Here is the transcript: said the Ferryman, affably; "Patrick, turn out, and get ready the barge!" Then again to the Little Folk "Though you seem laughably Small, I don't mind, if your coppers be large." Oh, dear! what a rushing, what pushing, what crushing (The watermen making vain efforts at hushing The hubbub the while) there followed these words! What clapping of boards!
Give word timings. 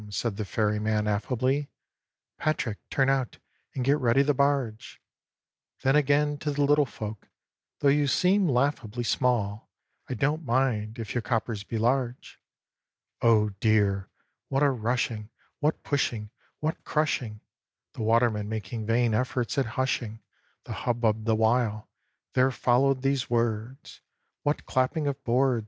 said 0.09 0.35
the 0.35 0.45
Ferryman, 0.45 1.05
affably; 1.07 1.69
"Patrick, 2.39 2.79
turn 2.89 3.07
out, 3.07 3.37
and 3.75 3.85
get 3.85 3.99
ready 3.99 4.23
the 4.23 4.33
barge!" 4.33 4.99
Then 5.83 5.95
again 5.95 6.39
to 6.39 6.49
the 6.49 6.63
Little 6.63 6.87
Folk 6.87 7.27
"Though 7.81 7.89
you 7.89 8.07
seem 8.07 8.49
laughably 8.49 9.03
Small, 9.03 9.69
I 10.09 10.15
don't 10.15 10.43
mind, 10.43 10.97
if 10.97 11.13
your 11.13 11.21
coppers 11.21 11.63
be 11.63 11.77
large." 11.77 12.39
Oh, 13.21 13.49
dear! 13.59 14.09
what 14.47 14.63
a 14.63 14.71
rushing, 14.71 15.29
what 15.59 15.83
pushing, 15.83 16.31
what 16.61 16.83
crushing 16.83 17.41
(The 17.93 18.01
watermen 18.01 18.49
making 18.49 18.87
vain 18.87 19.13
efforts 19.13 19.55
at 19.59 19.67
hushing 19.77 20.23
The 20.63 20.73
hubbub 20.73 21.25
the 21.25 21.35
while) 21.35 21.89
there 22.33 22.49
followed 22.49 23.03
these 23.03 23.29
words! 23.29 24.01
What 24.41 24.65
clapping 24.65 25.05
of 25.05 25.23
boards! 25.23 25.59